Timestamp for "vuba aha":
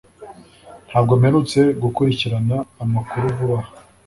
3.37-3.71